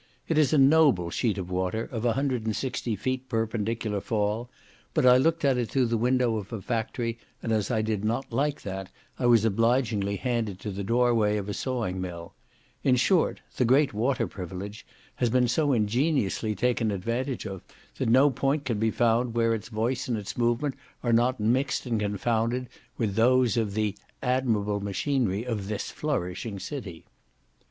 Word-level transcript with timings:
It 0.27 0.39
is 0.39 0.51
a 0.51 0.57
noble 0.57 1.11
sheet 1.11 1.37
of 1.37 1.51
water, 1.51 1.83
of 1.91 2.05
a 2.05 2.13
hundred 2.13 2.43
and 2.47 2.55
sixty 2.55 2.95
feet 2.95 3.29
perpendicular 3.29 4.01
fall; 4.01 4.49
but 4.95 5.05
I 5.05 5.17
looked 5.17 5.45
at 5.45 5.59
it 5.59 5.69
through 5.69 5.85
the 5.85 5.95
window 5.97 6.37
of 6.37 6.51
a 6.51 6.59
factory, 6.59 7.19
and 7.43 7.51
as 7.51 7.69
I 7.69 7.83
did 7.83 8.03
not 8.03 8.33
like 8.33 8.63
that, 8.63 8.91
I 9.19 9.27
was 9.27 9.45
obligingly 9.45 10.15
handed 10.15 10.59
to 10.61 10.71
the 10.71 10.83
door 10.83 11.13
way 11.13 11.37
of 11.37 11.47
a 11.49 11.53
sawing 11.53 12.01
mill; 12.01 12.33
in 12.83 12.95
short, 12.95 13.41
"the 13.57 13.63
great 13.63 13.93
water 13.93 14.25
privilege" 14.25 14.87
has 15.17 15.29
been 15.29 15.47
so 15.47 15.71
ingeniously 15.71 16.55
taken 16.55 16.89
advantage 16.89 17.45
of, 17.45 17.61
that 17.99 18.09
no 18.09 18.31
point 18.31 18.65
can 18.65 18.79
be 18.79 18.89
found 18.89 19.35
where 19.35 19.53
its 19.53 19.69
voice 19.69 20.07
and 20.07 20.17
its 20.17 20.35
movement 20.35 20.73
are 21.03 21.13
not 21.13 21.39
mixed 21.39 21.85
and 21.85 21.99
confounded 21.99 22.69
with 22.97 23.13
those 23.13 23.55
of 23.55 23.75
the 23.75 23.95
"admirable 24.23 24.79
machinery 24.79 25.45
of 25.45 25.67
this 25.67 25.91
flourishing 25.91 26.57
city." 26.57 27.05